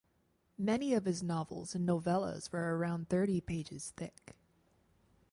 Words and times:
Many 0.57 0.95
of 0.95 1.05
his 1.05 1.21
novels 1.21 1.75
and 1.75 1.87
novellas 1.87 2.51
were 2.51 2.75
around 2.75 3.07
thirty 3.07 3.39
pages 3.39 3.93
thick. 3.95 4.33